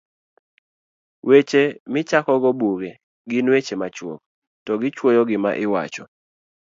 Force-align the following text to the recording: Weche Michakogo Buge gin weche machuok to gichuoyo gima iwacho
Weche 1.29 1.63
Michakogo 1.93 2.51
Buge 2.59 2.91
gin 3.29 3.47
weche 3.53 3.75
machuok 3.81 4.19
to 4.65 4.71
gichuoyo 4.81 5.21
gima 5.29 5.51
iwacho 5.63 6.03